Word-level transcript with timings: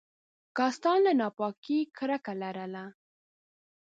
کاستان 0.57 0.97
له 1.07 1.13
ناپاکۍ 1.19 1.79
کرکه 1.97 2.33
لرله. 2.41 2.85